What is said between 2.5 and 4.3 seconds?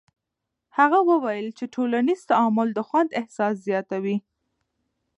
د خوند احساس زیاتوي.